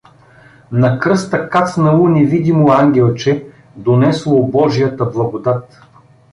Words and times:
На 0.71 0.99
кръста 0.99 1.49
кацнало 1.49 2.07
невидимо 2.07 2.71
ангелче, 2.71 3.45
донесло 3.77 4.47
божията 4.47 5.05
благодат. 5.05 5.81